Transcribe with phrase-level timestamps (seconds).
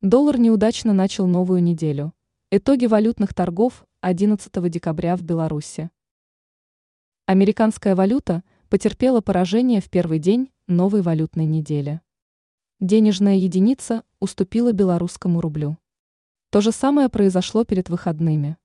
[0.00, 2.14] Доллар неудачно начал новую неделю.
[2.52, 5.90] Итоги валютных торгов 11 декабря в Беларуси.
[7.26, 12.00] Американская валюта потерпела поражение в первый день новой валютной недели.
[12.78, 15.78] Денежная единица уступила белорусскому рублю.
[16.50, 18.56] То же самое произошло перед выходными.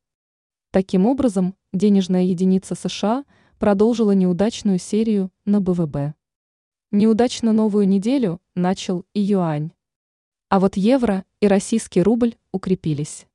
[0.69, 3.25] Таким образом, денежная единица США
[3.57, 6.15] продолжила неудачную серию на БВБ.
[6.91, 9.71] Неудачно новую неделю начал и юань.
[10.53, 13.25] А вот евро и российский рубль укрепились.